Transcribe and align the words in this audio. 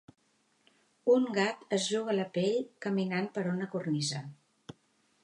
Un 1.15 1.27
gat 1.35 1.61
es 1.77 1.85
juga 1.91 2.15
la 2.17 2.25
pell 2.39 2.57
caminant 2.87 3.29
per 3.37 3.45
una 3.53 3.69
cornisa. 3.75 4.23